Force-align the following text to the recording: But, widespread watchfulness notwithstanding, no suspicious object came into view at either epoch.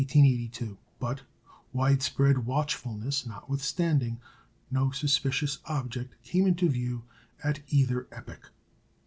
But, 0.99 1.21
widespread 1.73 2.47
watchfulness 2.47 3.23
notwithstanding, 3.27 4.19
no 4.71 4.89
suspicious 4.89 5.59
object 5.65 6.15
came 6.23 6.47
into 6.47 6.69
view 6.69 7.03
at 7.43 7.59
either 7.67 8.07
epoch. 8.11 8.49